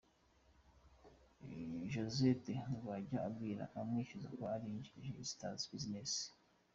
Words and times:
Josette 1.91 2.53
ngo 2.73 2.87
ajya 2.97 3.19
abwira 3.27 3.63
abamwishyuza 3.67 4.27
ko 4.37 4.43
ari 4.55 4.65
injiji 4.73 5.21
zitazi 5.29 5.63
business 5.73 6.11